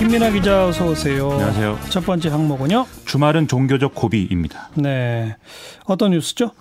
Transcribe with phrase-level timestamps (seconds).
[0.00, 1.30] 김민아 기자 어서 오세요.
[1.30, 1.78] 안녕하세요.
[1.90, 2.86] 첫 번째 항목은요.
[3.04, 4.70] 주말은 종교적 고비입니다.
[4.76, 5.36] 네.
[5.84, 6.52] 어떤 뉴스죠?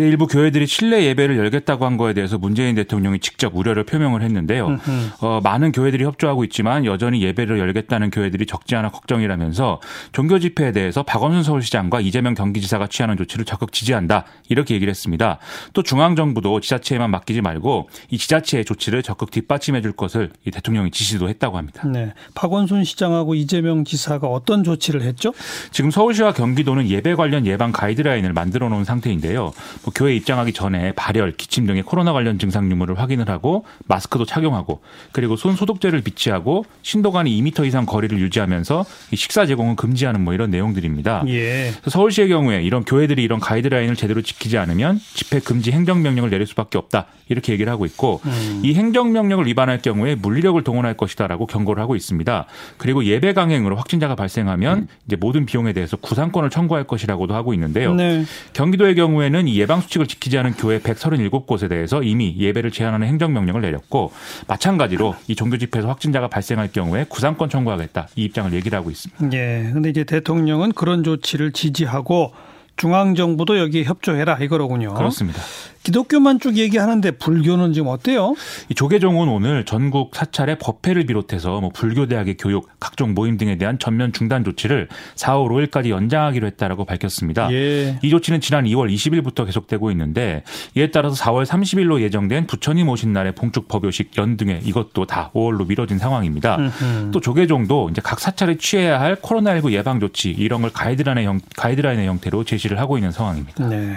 [0.00, 4.78] 예, 일부 교회들이 실내 예배를 열겠다고 한 거에 대해서 문재인 대통령이 직접 우려를 표명을 했는데요.
[5.20, 9.80] 어, 많은 교회들이 협조하고 있지만 여전히 예배를 열겠다는 교회들이 적지 않아 걱정이라면서
[10.10, 15.38] 종교 집회에 대해서 박원순 서울시장과 이재명 경기지사가 취하는 조치를 적극 지지한다 이렇게 얘기를 했습니다.
[15.74, 21.28] 또 중앙정부도 지자체에만 맡기지 말고 이 지자체의 조치를 적극 뒷받침해 줄 것을 이 대통령이 지시도
[21.28, 21.86] 했다고 합니다.
[21.86, 22.14] 네.
[22.34, 25.32] 박원순 시장하고 이재명 지사가 어떤 조치를 했죠?
[25.70, 29.52] 지금 서울시와 경기도는 예배 관련 예방 가이드라인을 만들어 놓은 상태인데요.
[29.82, 34.80] 뭐 교회 입장하기 전에 발열, 기침 등의 코로나 관련 증상 유무를 확인을 하고 마스크도 착용하고
[35.12, 40.50] 그리고 손 소독제를 비치하고 신도 간이 2m 이상 거리를 유지하면서 식사 제공은 금지하는 뭐 이런
[40.50, 41.24] 내용들입니다.
[41.28, 41.72] 예.
[41.86, 47.06] 서울시의 경우에 이런 교회들이 이런 가이드라인을 제대로 지키지 않으면 집회 금지 행정명령을 내릴 수밖에 없다
[47.28, 48.60] 이렇게 얘기를 하고 있고 음.
[48.64, 52.46] 이 행정명령을 위반할 경우에 물리력을 동원할 것이다라고 경고를 하고 있습니다.
[52.76, 57.94] 그리고 예배 강행으로 확진자가 발생하면 이제 모든 비용에 대해서 구상권을 청구할 것이라고도 하고 있는데요.
[57.94, 58.24] 네.
[58.52, 64.12] 경기도의 경우에는 이 예방 수칙을 지키지 않은 교회 137곳에 대해서 이미 예배를 제한하는 행정명령을 내렸고
[64.46, 69.36] 마찬가지로 이 종교 집회에서 확진자가 발생할 경우에 구상권 청구하겠다 이 입장을 얘기를 하고 있습니다.
[69.36, 69.70] 예.
[69.72, 72.32] 근데 이제 대통령은 그런 조치를 지지하고
[72.76, 74.94] 중앙 정부도 여기에 협조해라 이거로군요.
[74.94, 75.42] 그렇습니다.
[75.82, 78.34] 기독교만 쭉 얘기하는데 불교는 지금 어때요?
[78.68, 83.78] 이 조계종은 오늘 전국 사찰의 법회를 비롯해서 뭐 불교 대학의 교육, 각종 모임 등에 대한
[83.78, 87.50] 전면 중단 조치를 4월 5일까지 연장하기로 했다라고 밝혔습니다.
[87.52, 87.98] 예.
[88.02, 90.42] 이 조치는 지난 2월 20일부터 계속되고 있는데
[90.76, 95.98] 이에 따라서 4월 30일로 예정된 부처님 오신 날의 봉축 법요식 연등회 이것도 다 5월로 미뤄진
[95.98, 96.56] 상황입니다.
[96.56, 97.10] 음흠.
[97.12, 102.06] 또 조계종도 이제 각 사찰이 취해야 할 코로나19 예방 조치 이런 걸 가이드라인의, 형, 가이드라인의
[102.06, 103.66] 형태로 제시를 하고 있는 상황입니다.
[103.68, 103.96] 네.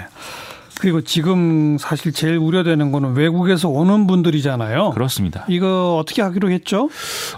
[0.79, 4.91] 그리고 지금 사실 제일 우려되는 거는 외국에서 오는 분들이잖아요.
[4.91, 5.45] 그렇습니다.
[5.47, 6.89] 이거 어떻게 하기로 했죠?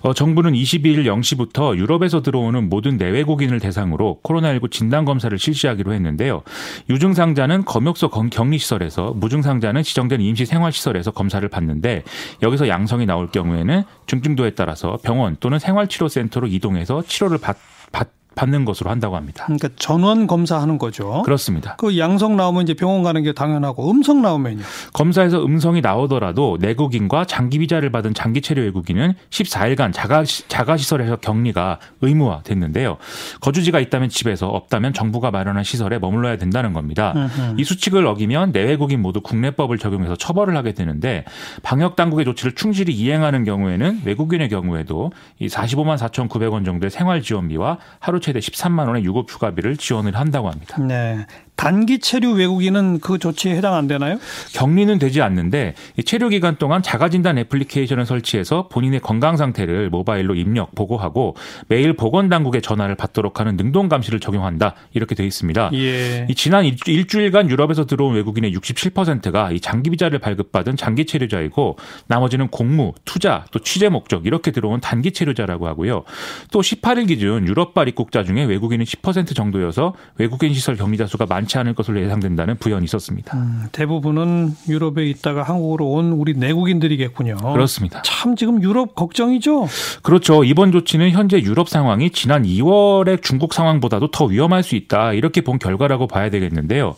[0.02, 6.44] 어, 정부는 22일 0시부터 유럽에서 들어오는 모든 내외국인을 대상으로 코로나19 진단 검사를 실시하기로 했는데요.
[6.90, 12.04] 유증상자는 검역소 격리시설에서 무증상자는 지정된 임시생활시설에서 검사를 받는데
[12.42, 17.58] 여기서 양성이 나올 경우에는 중증도에 따라서 병원 또는 생활치료센터로 이동해서 치료를 받,
[17.92, 19.46] 받 받는 것으로 한다고 합니다.
[19.46, 21.24] 그러니까 전원 검사하는 거죠.
[21.24, 21.76] 그렇습니다.
[21.78, 24.62] 그 양성 나오면 이제 병원 가는 게 당연하고 음성 나오면요.
[24.94, 31.80] 검사에서 음성이 나오더라도 내국인과 장기 비자를 받은 장기 체류 외국인은 14일간 자가 자가 시설에서 격리가
[32.02, 32.98] 의무화됐는데요.
[33.42, 37.14] 거주지가 있다면 집에서 없다면 정부가 마련한 시설에 머물러야 된다는 겁니다.
[37.16, 37.56] 음흠.
[37.60, 41.26] 이 수칙을 어기면 내외국인 모두 국내법을 적용해서 처벌을 하게 되는데
[41.64, 48.20] 방역 당국의 조치를 충실히 이행하는 경우에는 외국인의 경우에도 이 45만 4,900원 정도의 생활 지원비와 하루
[48.26, 50.82] 최대 13만 원의 유급 휴가비를 지원을 한다고 합니다.
[50.82, 51.28] 네.
[51.56, 54.20] 단기 체류 외국인은 그 조치에 해당 안 되나요?
[54.54, 60.36] 격리는 되지 않는데 이 체류 기간 동안 자가 진단 애플리케이션을 설치해서 본인의 건강 상태를 모바일로
[60.36, 61.36] 입력 보고하고
[61.68, 65.70] 매일 보건 당국에 전화를 받도록 하는 능동 감시를 적용한다 이렇게 돼 있습니다.
[65.74, 66.28] 예.
[66.30, 71.78] 이 지난 일주- 일주일간 유럽에서 들어온 외국인의 67%가 이 장기 비자를 발급받은 장기 체류자이고
[72.08, 76.04] 나머지는 공무, 투자, 또 취재 목적 이렇게 들어온 단기 체류자라고 하고요.
[76.52, 81.74] 또 18일 기준 유럽발 입국자 중에 외국인은 10% 정도여서 외국인 시설 격리자 수가 많지 않을
[81.74, 83.38] 것으로 예상된다는 부연이 있었습니다.
[83.38, 87.38] 음, 대부분은 유럽에 있다가 한국으로 온 우리 내국인들이겠군요.
[87.38, 88.02] 그렇습니다.
[88.02, 89.68] 참 지금 유럽 걱정이죠.
[90.02, 90.44] 그렇죠.
[90.44, 95.14] 이번 조치는 현재 유럽 상황이 지난 2월의 중국 상황보다도 더 위험할 수 있다.
[95.14, 96.96] 이렇게 본 결과라고 봐야 되겠는데요.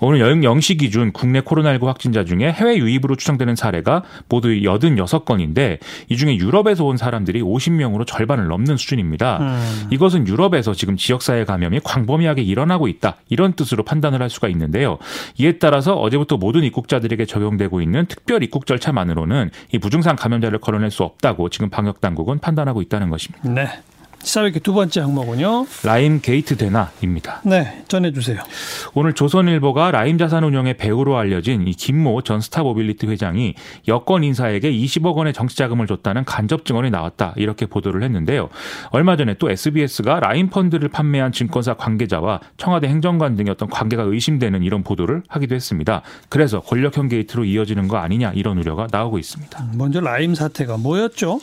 [0.00, 5.78] 오늘 0시 기준 국내 코로나19 확진자 중에 해외 유입으로 추정되는 사례가 모두 86건인데
[6.08, 9.38] 이 중에 유럽에서 온 사람들이 50명으로 절반을 넘는 수준입니다.
[9.40, 9.88] 음.
[9.90, 13.16] 이것은 유럽에서 지금 지역사회 감염이 광범위하게 일어나고 있다.
[13.28, 14.98] 이런 뜻으로 판단을 할 수가 있는데요.
[15.38, 21.02] 이에 따라서 어제부터 모든 입국자들에게 적용되고 있는 특별 입국 절차만으로는 이 무증상 감염자를 걸어낼 수
[21.02, 23.48] 없다고 지금 방역 당국은 판단하고 있다는 것입니다.
[23.48, 23.68] 네.
[24.22, 25.66] 시사회기 두 번째 항목은요.
[25.84, 27.40] 라임 게이트 대나입니다.
[27.44, 28.40] 네, 전해주세요.
[28.94, 33.54] 오늘 조선일보가 라임 자산운용의 배후로 알려진 이 김모 전 스타모빌리티 회장이
[33.86, 38.48] 여권 인사에게 20억 원의 정치자금을 줬다는 간접 증언이 나왔다 이렇게 보도를 했는데요.
[38.90, 44.62] 얼마 전에 또 SBS가 라임 펀드를 판매한 증권사 관계자와 청와대 행정관 등의 어떤 관계가 의심되는
[44.62, 46.02] 이런 보도를 하기도 했습니다.
[46.28, 49.68] 그래서 권력형 게이트로 이어지는 거 아니냐 이런 우려가 나오고 있습니다.
[49.74, 51.40] 먼저 라임 사태가 뭐였죠?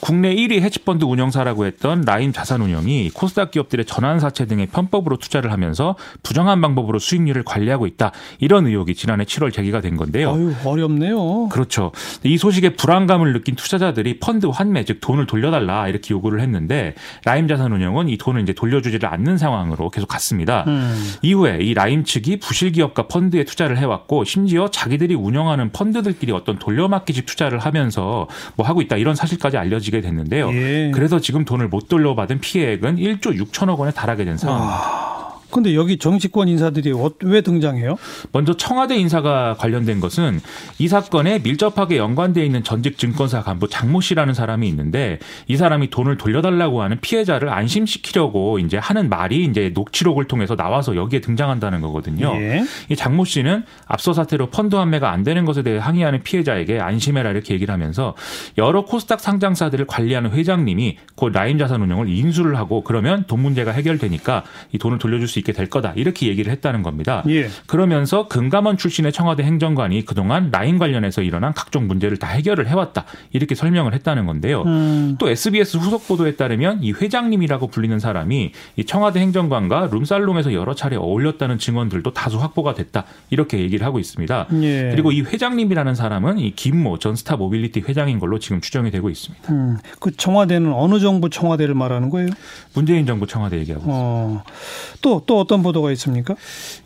[0.00, 6.60] 국내 1위 헤지펀드 운영사라고 했던 라임 자산운용이 코스닥 기업들의 전환사채 등의 편법으로 투자를 하면서 부정한
[6.60, 8.12] 방법으로 수익률을 관리하고 있다.
[8.38, 10.32] 이런 의혹이 지난해 7월 제기가 된 건데요.
[10.32, 11.48] 어유 어렵네요.
[11.48, 11.90] 그렇죠.
[12.22, 16.94] 이 소식에 불안감을 느낀 투자자들이 펀드 환매, 즉 돈을 돌려달라 이렇게 요구를 했는데
[17.24, 20.64] 라임 자산운용은 이 돈을 이제 돌려주지를 않는 상황으로 계속 갔습니다.
[20.66, 21.14] 음.
[21.22, 27.24] 이후에 이 라임 측이 부실 기업과 펀드에 투자를 해왔고 심지어 자기들이 운영하는 펀드들끼리 어떤 돌려막기식
[27.24, 30.52] 투자를 하면서 뭐 하고 있다 이런 사실까지 알려지게 됐는데요.
[30.52, 30.90] 예.
[30.92, 35.11] 그래서 지금 돈을 못 선물로 받은 피해액은 1조 6천억 원에 달하게 된 상황입니다.
[35.52, 37.96] 근데 여기 정치권 인사들이 어, 왜 등장해요?
[38.32, 40.40] 먼저 청와대 인사가 관련된 것은
[40.78, 46.16] 이 사건에 밀접하게 연관돼 있는 전직 증권사 간부 장모 씨라는 사람이 있는데 이 사람이 돈을
[46.16, 52.32] 돌려달라고 하는 피해자를 안심시키려고 이제 하는 말이 이제 녹취록을 통해서 나와서 여기에 등장한다는 거거든요.
[52.36, 52.64] 예.
[52.88, 57.52] 이 장모 씨는 앞서 사태로 펀드 환매가 안 되는 것에 대해 항의하는 피해자에게 안심해라 이렇게
[57.52, 58.14] 얘기를 하면서
[58.56, 64.44] 여러 코스닥 상장사들을 관리하는 회장님이 곧 라임 자산 운용을 인수를 하고 그러면 돈 문제가 해결되니까
[64.72, 67.22] 이 돈을 돌려줄 수 있게 될 거다 이렇게 얘기를 했다는 겁니다.
[67.28, 67.48] 예.
[67.66, 73.54] 그러면서 금감원 출신의 청와대 행정관이 그동안 라임 관련해서 일어난 각종 문제를 다 해결을 해왔다 이렇게
[73.54, 74.62] 설명을 했다는 건데요.
[74.62, 75.16] 음.
[75.18, 80.96] 또 SBS 후속 보도에 따르면 이 회장님이라고 불리는 사람이 이 청와대 행정관과 룸살롱에서 여러 차례
[80.96, 84.46] 어울렸다는 증언들도 다수 확보가 됐다 이렇게 얘기를 하고 있습니다.
[84.62, 84.90] 예.
[84.90, 89.52] 그리고 이 회장님이라는 사람은 이 김모 전 스타 모빌리티 회장인 걸로 지금 추정이 되고 있습니다.
[89.52, 89.78] 음.
[89.98, 92.28] 그 청와대는 어느 정부 청와대를 말하는 거예요?
[92.74, 94.42] 문재인 정부 청와대 얘기하고 어.
[94.44, 95.02] 있습니다.
[95.02, 96.34] 또 또또 어떤 보도가 있습니까?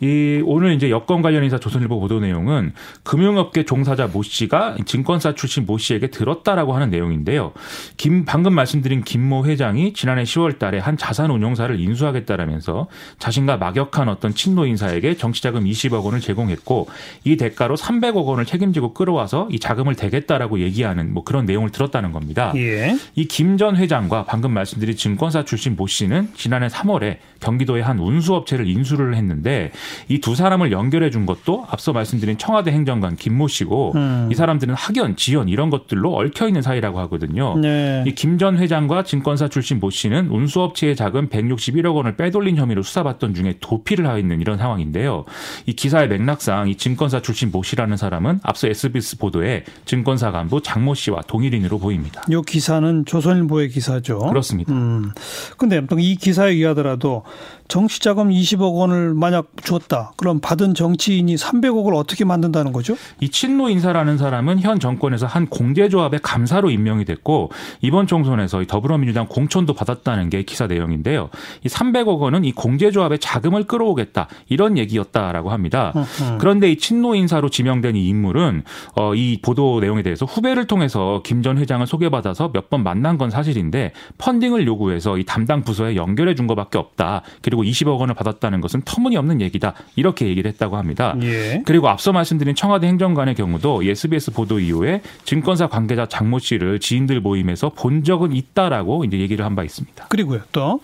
[0.01, 2.73] 이 오늘 이제 여권 관련 인사 조선일보 보도 내용은
[3.03, 7.51] 금융업계 종사자 모 씨가 증권사 출신 모 씨에게 들었다라고 하는 내용인데요.
[7.97, 12.87] 김 방금 말씀드린 김모 회장이 지난해 10월달에 한 자산운용사를 인수하겠다라면서
[13.19, 16.87] 자신과 막역한 어떤 친노 인사에게 정치자금 20억 원을 제공했고
[17.25, 22.53] 이 대가로 300억 원을 책임지고 끌어와서 이 자금을 대겠다라고 얘기하는 뭐 그런 내용을 들었다는 겁니다.
[22.55, 22.97] 예.
[23.17, 28.69] 이김 전 회장과 방금 말씀드린 증권사 출신 모 씨는 지난해 3월에 경기도의 한 운수 업체를
[28.69, 29.73] 인수를 했는데
[30.09, 34.29] 이 두 사람을 연결해 준 것도 앞서 말씀드린 청와대 행정관 김모 씨고 음.
[34.33, 37.57] 이 사람들은 학연, 지연 이런 것들로 얽혀 있는 사이라고 하거든요.
[37.57, 38.03] 네.
[38.09, 43.55] 이김 전 회장과 증권사 출신 모 씨는 운수업체의 자금 161억 원을 빼돌린 혐의로 수사받던 중에
[43.61, 45.27] 도피를 하고 있는 이런 상황인데요.
[45.67, 50.95] 이 기사의 맥락상 이 증권사 출신 모 씨라는 사람은 앞서 SBS 보도에 증권사 간부 장모
[50.95, 52.25] 씨와 동일인으로 보입니다.
[52.29, 54.19] 이 기사는 조선일보의 기사죠.
[54.19, 54.73] 그렇습니다.
[54.73, 55.13] 음.
[55.57, 57.23] 근데 이 기사에 의하더라도
[57.69, 60.13] 정치자금 20억 원을 만약 줬다.
[60.17, 62.97] 그럼 받은 정치인이 300억을 어떻게 만든다는 거죠?
[63.21, 67.51] 이 친노 인사라는 사람은 현 정권에서 한 공제조합의 감사로 임명이 됐고
[67.81, 71.31] 이번 총선에서 더불어민주당 공천도 받았다는 게 기사 내용인데요.
[71.65, 75.93] 이 300억 원은 이 공제조합의 자금을 끌어오겠다 이런 얘기였다라고 합니다.
[76.39, 78.63] 그런데 이 친노 인사로 지명된 이 인물은
[78.97, 83.31] 어, 이 보도 내용에 대해서 후배를 통해서 김 전 회장을 소개받아서 몇 번 만난 건
[83.31, 87.23] 사실인데 펀딩을 요구해서 이 담당 부서에 연결해 준 것밖에 없다.
[87.43, 89.75] 그리고 20억 원을 받았다는 것은 터무니없는 얘기다.
[89.95, 91.15] 이렇게 얘기를 했다고 합니다.
[91.23, 91.63] 예.
[91.65, 97.69] 그리고 앞서 말씀드린 청와대 행정관의 경우도 SBS 보도 이후에 증권사 관계자 장모 씨를 지인들 모임에서
[97.71, 100.07] 본 적은 있다라고 이제 얘기를 한 바 있습니다.
[100.09, 100.81] 그리고요 또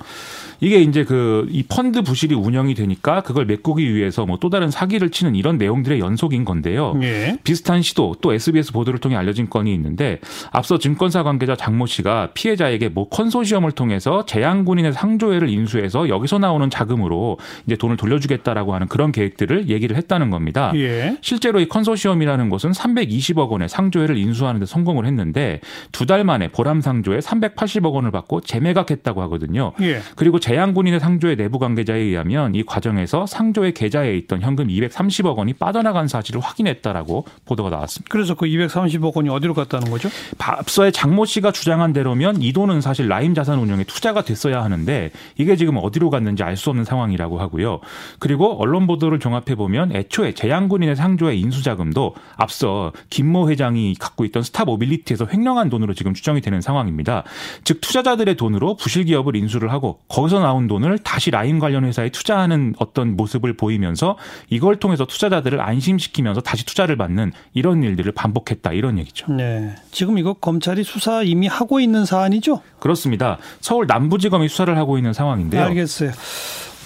[0.63, 5.11] 이게 이제 그 이 펀드 부실이 운영이 되니까 그걸 메꾸기 위해서 뭐 또 다른 사기를
[5.11, 6.99] 치는 이런 내용들의 연속인 건데요.
[7.03, 7.37] 예.
[7.45, 10.19] 비슷한 시도 또 SBS 보도를 통해 알려진 건이 있는데
[10.51, 17.39] 앞서 증권사 관계자 장모 씨가 피해자에게 뭐 컨소시엄을 통해서 재양군인의 상조회를 인수해서 여기서 나오는 자금으로
[17.67, 20.73] 이제 돈을 돌려주겠다라고 하는 그런 계획들을 얘기를 했다는 겁니다.
[20.77, 21.17] 예.
[21.21, 25.61] 실제로 이 컨소시엄이라는 곳은 320억 원의 상조회를 인수하는 데 성공을 했는데
[25.93, 29.73] 두 달 만에 보람 상조에 380억 원을 받고 재매각했다고 하거든요.
[29.83, 30.01] 예.
[30.17, 35.53] 그리고 재 양군인의 상조의 내부 관계자에 의하면 이 과정에서 상조의 계좌에 있던 현금 230억 원이
[35.55, 38.09] 빠져나간 사실을 확인했다라고 보도가 나왔습니다.
[38.11, 40.09] 그래서 그 230억 원이 어디로 갔다는 거죠?
[40.39, 45.57] 앞서의 장모 씨가 주장한 대로면 이 돈은 사실 라임 자산 운용에 투자가 됐어야 하는데 이게
[45.57, 47.81] 지금 어디로 갔는지 알 수 없는 상황이라고 하고요.
[48.19, 54.65] 그리고 언론 보도를 종합해 보면 애초에 재향군인회 상조의 인수자금도 앞서 김모 회장이 갖고 있던 스타
[54.65, 57.25] 모빌리티에서 횡령한 돈으로 지금 추정이 되는 상황입니다.
[57.65, 62.75] 즉 투자자들의 돈으로 부실 기업을 인수를 하고 거기서 나온 돈을 다시 라임 관련 회사에 투자하는
[62.79, 64.17] 어떤 모습을 보이면서
[64.49, 69.31] 이걸 통해서 투자자들을 안심시키면서 다시 투자를 받는 이런 일들을 반복했다 이런 얘기죠.
[69.31, 69.75] 네.
[69.91, 72.63] 지금 이거 검찰이 수사 이미 하고 있는 사안이죠?
[72.79, 73.37] 그렇습니다.
[73.61, 75.65] 서울 남부지검이 수사를 하고 있는 상황인데요.
[75.65, 76.13] 알겠어요.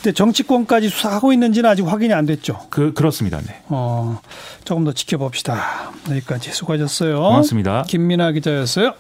[0.03, 2.67] 근데 정치권까지 수사하고 있는지는 아직 확인이 안 됐죠.
[2.71, 3.39] 그 그렇습니다.
[3.39, 3.63] 네.
[3.69, 4.21] 어,
[4.65, 5.93] 조금 더 지켜봅시다.
[6.11, 7.17] 여기까지 수고하셨어요.
[7.21, 7.85] 고맙습니다.
[7.87, 8.95] 김민아 기자였어요.